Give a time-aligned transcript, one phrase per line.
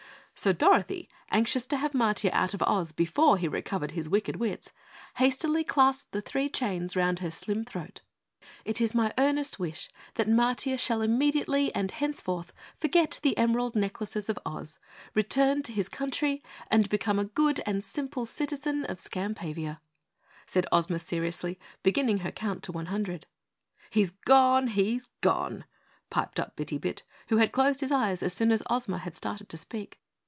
[0.33, 4.71] So Dorothy, anxious to have Matiah out of Oz before he recovered his wicked wits,
[5.17, 8.01] hastily clasped the three chains around her slim throat.
[8.65, 14.29] "It is my earnest wish that Matiah shall immediately and henceforth forget the emerald necklaces
[14.29, 14.79] of Oz,
[15.13, 16.41] return to his country
[16.71, 19.79] and become a good and simple citizen of Skampavia,"
[20.47, 23.27] said Ozma seriously, beginning her count to one hundred.
[23.91, 24.69] "He's gone!
[24.69, 25.65] He's gone!"
[26.09, 29.57] piped up Bitty Bit, who had closed his eyes as soon as Ozma started to
[29.59, 29.99] speak.